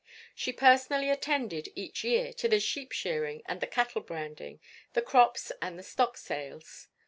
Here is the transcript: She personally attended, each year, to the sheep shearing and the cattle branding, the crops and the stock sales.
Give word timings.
She 0.33 0.51
personally 0.51 1.11
attended, 1.11 1.69
each 1.75 2.03
year, 2.03 2.33
to 2.33 2.47
the 2.49 2.59
sheep 2.59 2.91
shearing 2.91 3.43
and 3.45 3.61
the 3.61 3.67
cattle 3.67 4.01
branding, 4.01 4.59
the 4.93 5.03
crops 5.03 5.51
and 5.61 5.77
the 5.77 5.83
stock 5.83 6.17
sales. 6.17 6.87